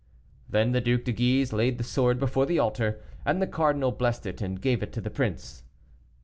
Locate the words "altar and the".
2.57-3.45